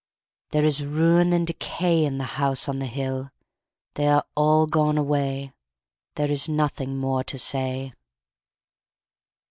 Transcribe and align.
There 0.49 0.65
is 0.65 0.83
ruin 0.83 1.31
and 1.31 1.45
decay 1.45 2.05
In 2.05 2.17
the 2.17 2.23
House 2.23 2.67
on 2.67 2.79
the 2.79 2.87
Hill 2.87 3.29
They 3.93 4.07
are 4.07 4.25
all 4.35 4.65
gone 4.65 4.97
away, 4.97 5.53
There 6.15 6.31
is 6.31 6.49
nothing 6.49 6.97
more 6.97 7.23
to 7.25 7.37
say. 7.37 7.93